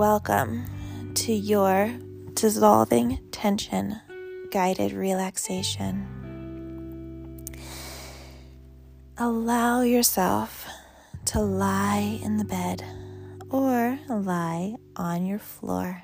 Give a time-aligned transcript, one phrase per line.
[0.00, 0.64] welcome
[1.12, 1.92] to your
[2.32, 4.00] dissolving tension
[4.50, 6.06] guided relaxation.
[9.18, 10.66] Allow yourself
[11.26, 12.82] to lie in the bed
[13.50, 16.02] or lie on your floor.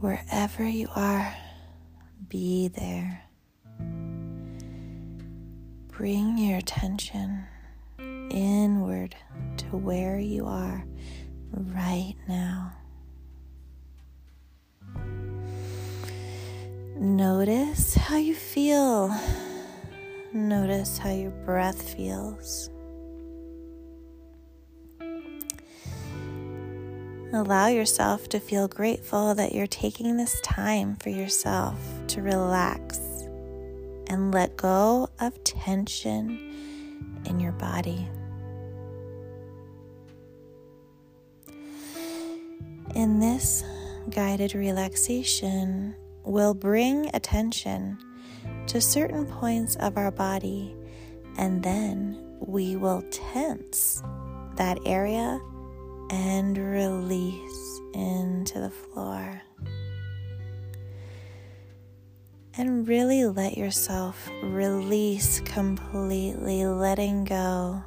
[0.00, 1.36] Wherever you are,
[2.26, 3.22] be there.
[5.86, 7.44] Bring your attention
[8.32, 9.14] inward
[9.58, 10.84] to where you are
[11.52, 12.72] right now.
[16.96, 19.14] Notice how you feel.
[20.32, 22.70] Notice how your breath feels.
[27.34, 32.98] Allow yourself to feel grateful that you're taking this time for yourself to relax
[34.08, 36.38] and let go of tension
[37.24, 38.06] in your body.
[42.94, 43.64] In this
[44.10, 47.96] guided relaxation, we'll bring attention
[48.66, 50.76] to certain points of our body
[51.38, 54.02] and then we will tense
[54.56, 55.40] that area
[56.10, 59.40] and release into the floor.
[62.58, 67.82] And really let yourself release completely, letting go,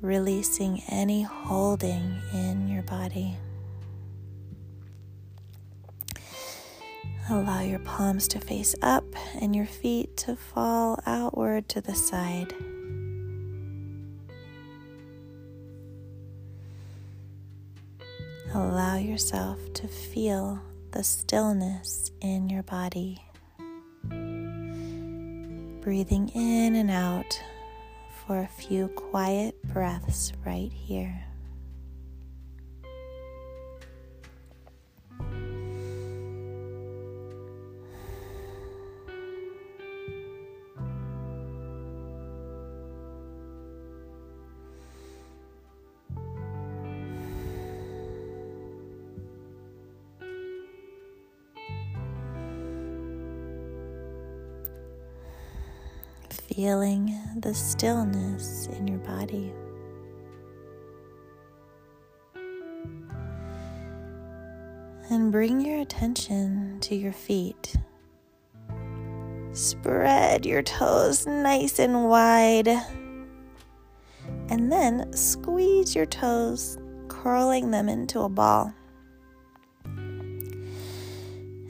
[0.00, 3.36] releasing any holding in your body.
[7.28, 9.04] Allow your palms to face up
[9.40, 12.54] and your feet to fall outward to the side.
[18.54, 23.20] Allow yourself to feel the stillness in your body.
[25.80, 27.42] Breathing in and out
[28.24, 31.25] for a few quiet breaths right here.
[56.56, 59.52] Feeling the stillness in your body.
[65.10, 67.76] And bring your attention to your feet.
[69.52, 72.68] Spread your toes nice and wide.
[74.48, 76.78] And then squeeze your toes,
[77.08, 78.72] curling them into a ball.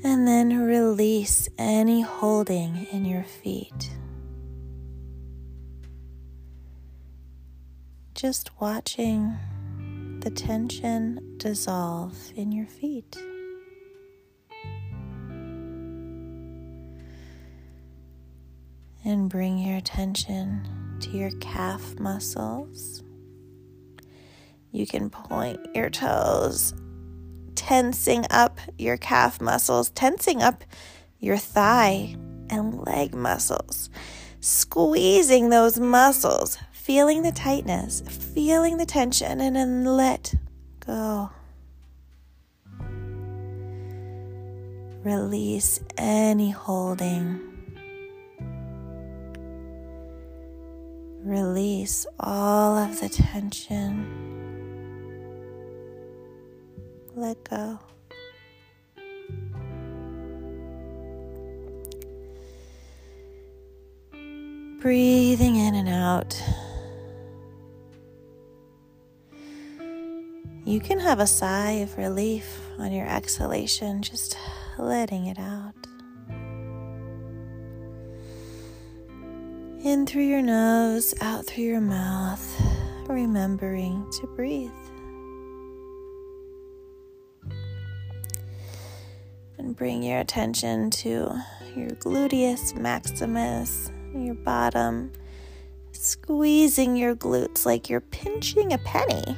[0.05, 3.96] And then release any holding in your feet.
[8.17, 9.37] Just watching
[10.21, 13.15] the tension dissolve in your feet.
[19.05, 23.03] And bring your attention to your calf muscles.
[24.73, 26.73] You can point your toes,
[27.55, 30.65] tensing up your calf muscles, tensing up
[31.21, 32.17] your thigh
[32.49, 33.91] and leg muscles,
[34.41, 36.57] squeezing those muscles,
[36.87, 38.01] feeling the tightness,
[38.33, 40.33] feeling the tension, and then let
[40.79, 41.29] go.
[45.03, 47.41] Release any holding.
[51.25, 54.07] Release all of the tension.
[57.17, 57.81] Let go.
[64.81, 66.41] Breathing in and out.
[70.67, 74.37] You can have a sigh of relief on your exhalation, just
[74.79, 75.77] letting it out.
[79.85, 82.45] In through your nose, out through your mouth,
[83.07, 84.73] remembering to breathe.
[89.59, 91.33] And bring your attention to
[91.77, 95.13] your gluteus maximus, your bottom,
[95.93, 99.37] squeezing your glutes like you're pinching a penny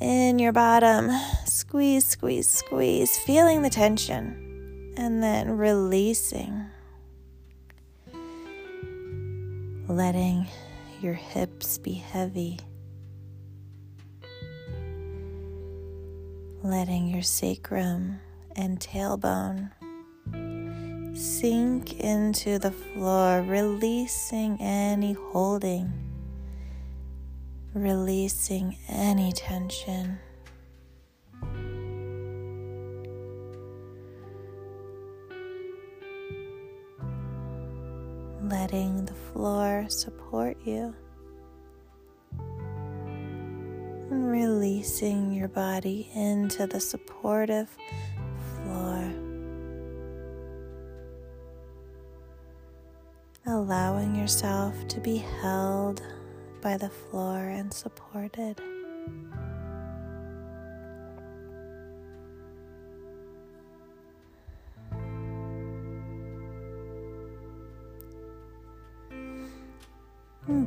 [0.00, 1.10] in your bottom.
[1.44, 6.66] Squeeze, squeeze, squeeze, feeling the tension, and then releasing.
[9.88, 10.46] Letting
[11.00, 12.58] your hips be heavy.
[16.62, 18.20] Letting your sacrum
[18.56, 19.70] and tailbone
[21.16, 26.07] sink into the floor, releasing any holding
[27.74, 30.18] releasing any tension.
[38.42, 40.94] Letting the floor support you.
[44.10, 47.68] And releasing your body into the supportive
[48.54, 49.12] floor.
[53.46, 56.02] Allowing yourself to be held
[56.60, 58.60] by the floor and supported.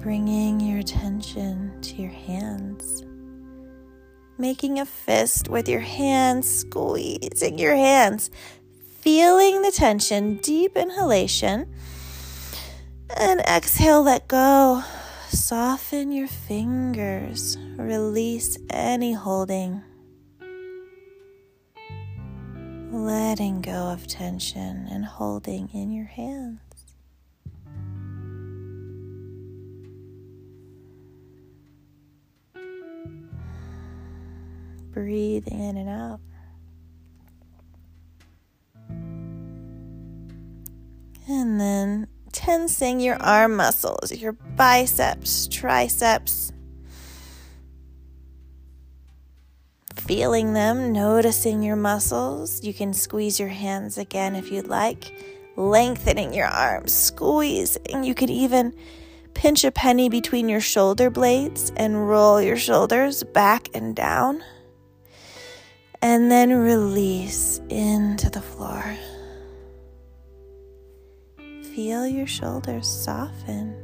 [0.01, 3.03] bringing your attention to your hands.
[4.37, 8.31] Making a fist with your hands, squeezing your hands,
[8.99, 11.71] feeling the tension, deep inhalation,
[13.15, 14.83] and exhale, let go.
[15.31, 19.81] Soften your fingers, release any holding.
[22.91, 26.59] Letting go of tension and holding in your hands.
[34.91, 36.19] Breathe in and out.
[41.29, 46.51] And then tensing your arm muscles, your biceps, triceps.
[49.95, 52.63] Feeling them, noticing your muscles.
[52.63, 55.13] You can squeeze your hands again if you'd like,
[55.55, 58.03] lengthening your arms, squeezing.
[58.03, 58.73] You could even
[59.33, 64.43] pinch a penny between your shoulder blades and roll your shoulders back and down.
[66.01, 68.97] And then release into the floor.
[71.83, 73.75] Feel your shoulders soften,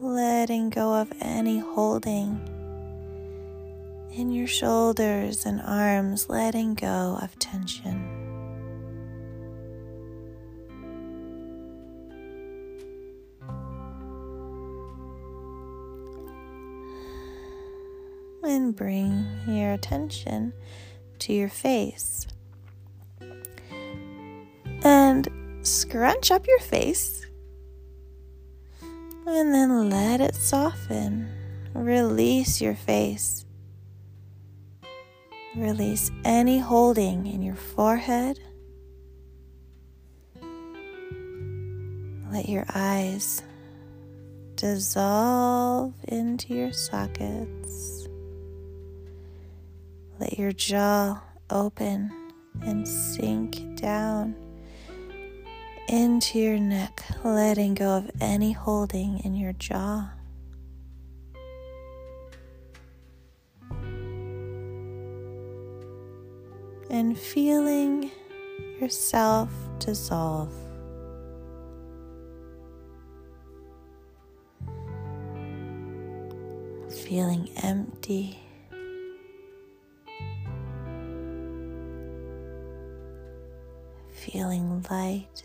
[0.00, 2.40] letting go of any holding
[4.14, 8.08] in your shoulders and arms, letting go of tension.
[18.42, 20.54] And bring your attention
[21.18, 22.26] to your face.
[24.82, 25.28] And
[25.66, 27.26] scrunch up your face
[29.26, 31.28] and then let it soften.
[31.74, 33.44] Release your face.
[35.56, 38.38] Release any holding in your forehead.
[42.30, 43.42] Let your eyes
[44.54, 48.06] dissolve into your sockets.
[50.18, 52.10] Let your jaw open
[52.62, 54.45] and sink down
[55.88, 60.10] into your neck, letting go of any holding in your jaw.
[66.90, 68.10] And feeling
[68.80, 70.52] yourself dissolve.
[77.04, 78.38] Feeling empty.
[84.10, 85.42] Feeling light.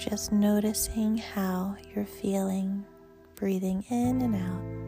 [0.00, 2.82] Just noticing how you're feeling,
[3.34, 4.80] breathing in and out.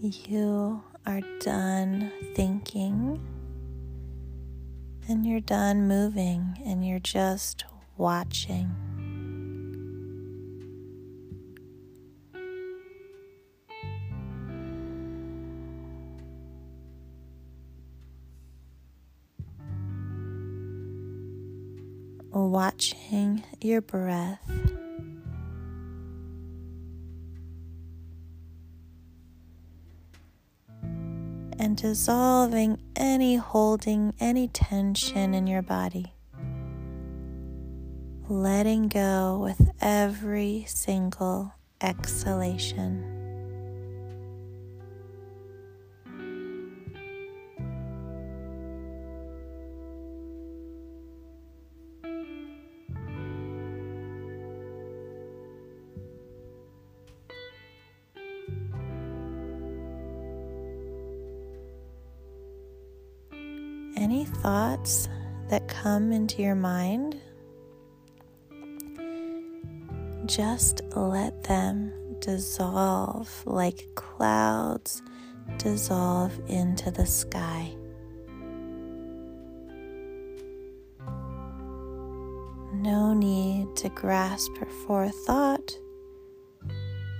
[0.00, 3.20] You are done thinking
[5.08, 7.64] and you're done moving and you're just
[7.96, 8.83] watching.
[22.34, 24.40] Watching your breath.
[31.56, 36.12] And dissolving any holding, any tension in your body.
[38.28, 43.13] Letting go with every single exhalation.
[64.04, 65.08] Any thoughts
[65.48, 67.18] that come into your mind,
[70.26, 75.00] just let them dissolve like clouds
[75.56, 77.74] dissolve into the sky.
[82.74, 84.52] No need to grasp
[84.86, 85.78] for a thought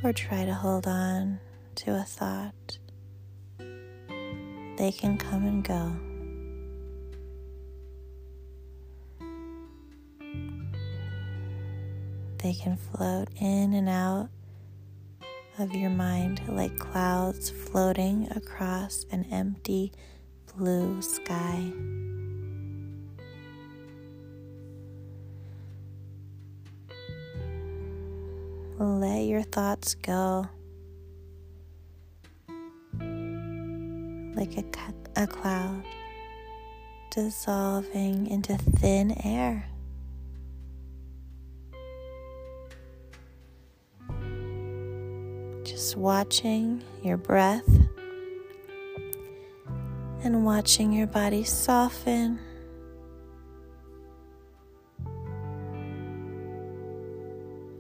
[0.03, 1.41] or try to hold on
[1.77, 2.79] to a thought.
[4.77, 6.14] They can come and go.
[12.45, 14.29] They can float in and out
[15.59, 19.93] of your mind like clouds floating across an empty
[20.55, 21.73] blue sky.
[28.79, 30.47] Let your thoughts go
[34.35, 34.65] like a,
[35.17, 35.83] a cloud
[37.11, 39.65] dissolving into thin air.
[45.97, 47.69] Watching your breath
[50.25, 52.41] and watching your body soften.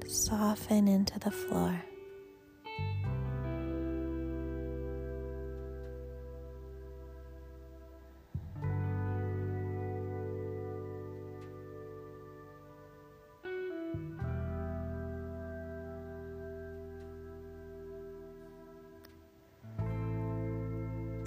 [0.07, 1.83] Soften into the floor.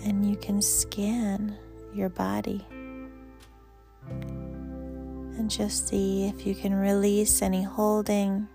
[0.07, 1.53] And you can scan
[1.93, 2.65] your body
[4.09, 8.47] and just see if you can release any holding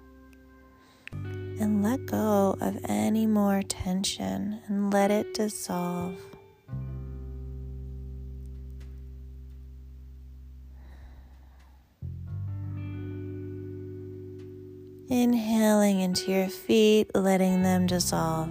[1.13, 6.17] and let go of any more tension and let it dissolve.
[15.11, 18.49] Inhaling into your feet, letting them dissolve.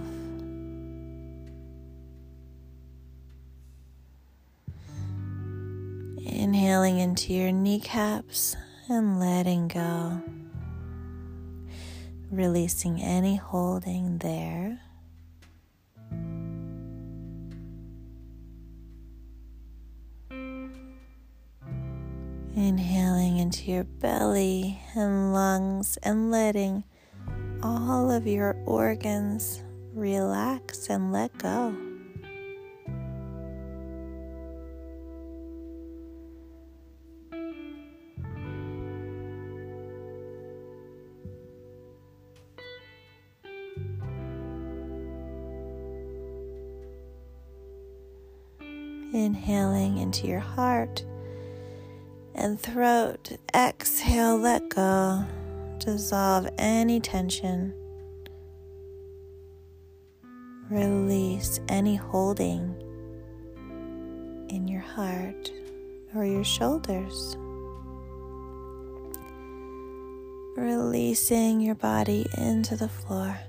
[6.72, 8.56] Inhaling into your kneecaps
[8.88, 10.22] and letting go.
[12.30, 14.80] Releasing any holding there.
[22.56, 26.84] Inhaling into your belly and lungs and letting
[27.62, 29.60] all of your organs
[29.92, 31.91] relax and let go.
[49.42, 51.04] Inhaling into your heart
[52.36, 53.32] and throat.
[53.52, 55.24] Exhale, let go.
[55.80, 57.74] Dissolve any tension.
[60.70, 62.72] Release any holding
[64.48, 65.50] in your heart
[66.14, 67.36] or your shoulders.
[70.56, 73.40] Releasing your body into the floor.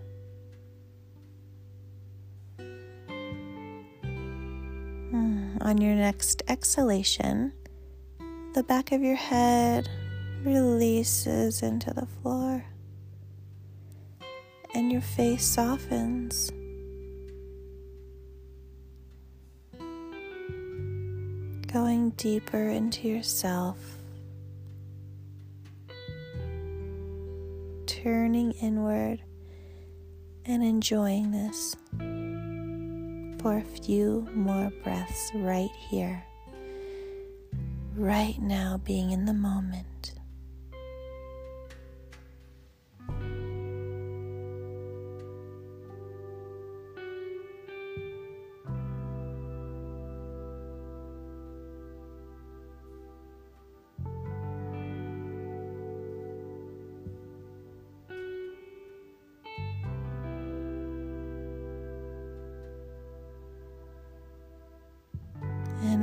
[5.63, 7.53] On your next exhalation,
[8.53, 9.89] the back of your head
[10.43, 12.65] releases into the floor
[14.75, 16.51] and your face softens.
[21.71, 23.77] Going deeper into yourself,
[27.87, 29.23] turning inward
[30.45, 31.77] and enjoying this
[33.43, 36.23] for a few more breaths right here,
[37.97, 39.85] right now, being in the moment.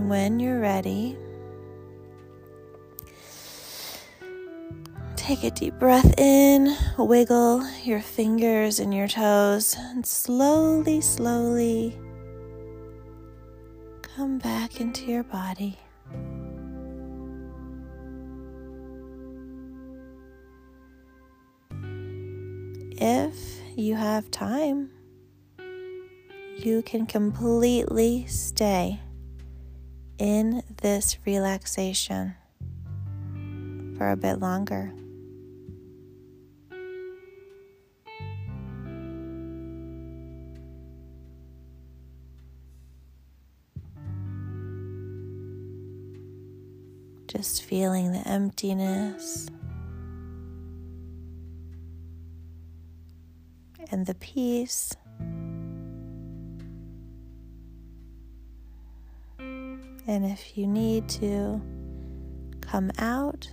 [0.00, 1.14] And when you're ready,
[5.14, 11.98] take a deep breath in, wiggle your fingers and your toes, and slowly, slowly
[14.00, 15.78] come back into your body.
[22.96, 23.36] If
[23.76, 24.92] you have time,
[26.56, 29.00] you can completely stay
[30.20, 32.34] in this relaxation
[33.96, 34.92] for a bit longer.
[47.26, 49.48] Just feeling the emptiness
[53.90, 54.94] and the peace.
[60.10, 61.62] And if you need to
[62.62, 63.48] come out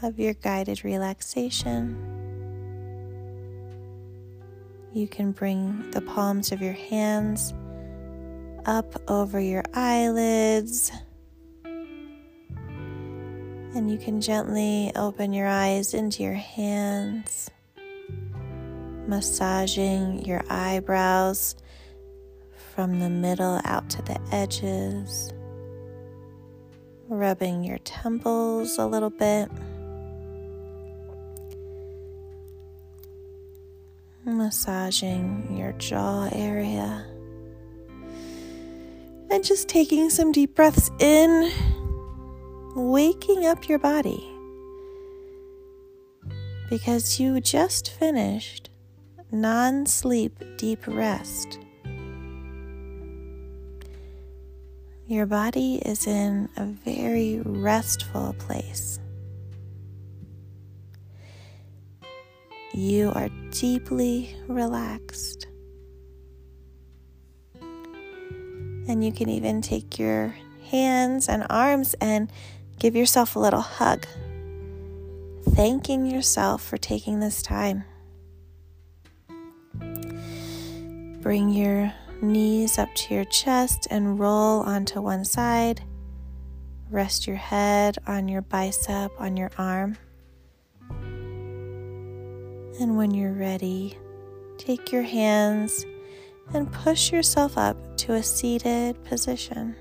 [0.00, 1.98] of your guided relaxation,
[4.92, 7.52] you can bring the palms of your hands
[8.64, 10.92] up over your eyelids.
[13.74, 17.50] And you can gently open your eyes into your hands,
[19.08, 21.56] massaging your eyebrows
[22.74, 25.32] from the middle out to the edges,
[27.08, 29.48] rubbing your temples a little bit,
[34.24, 37.06] massaging your jaw area,
[39.30, 41.52] and just taking some deep breaths in,
[42.74, 44.28] waking up your body.
[46.68, 48.70] Because you just finished
[49.30, 51.60] non sleep deep rest.
[55.06, 58.98] Your body is in a very restful place.
[62.72, 65.46] You are deeply relaxed.
[67.60, 70.34] And you can even take your
[70.70, 72.32] hands and arms and
[72.78, 74.06] give yourself a little hug,
[75.50, 77.84] thanking yourself for taking this time.
[81.20, 81.92] Bring your
[82.22, 85.82] knees up to your chest and roll onto one side.
[86.90, 89.96] Rest your head on your bicep, on your arm.
[92.80, 93.96] And when you're ready,
[94.58, 95.84] take your hands
[96.52, 99.76] and push yourself up to a seated position.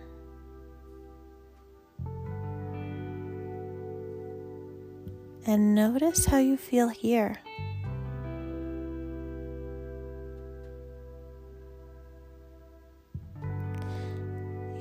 [5.46, 7.38] And notice how you feel here.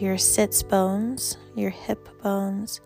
[0.03, 2.81] Your sits bones, your hip bones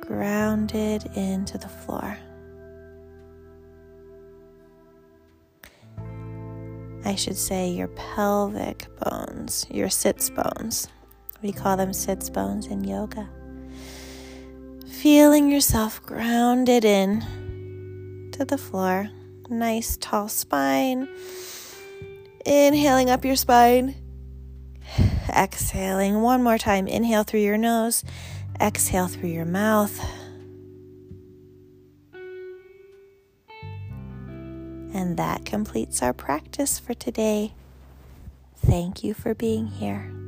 [0.00, 2.16] grounded into the floor.
[7.04, 10.86] I should say your pelvic bones, your sits bones.
[11.42, 13.28] We call them sits bones in yoga.
[14.86, 19.10] Feeling yourself grounded in to the floor.
[19.50, 21.08] Nice tall spine.
[22.46, 23.96] Inhaling up your spine
[25.28, 26.86] exhaling one more time.
[26.86, 28.04] Inhale through your nose,
[28.60, 29.98] exhale through your mouth.
[34.94, 37.54] And that completes our practice for today.
[38.56, 40.21] Thank you for being here.